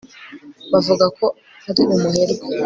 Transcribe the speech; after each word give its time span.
Bavuga 0.71 1.05
ko 1.17 1.25
ari 1.69 1.81
umuherwe 1.93 2.45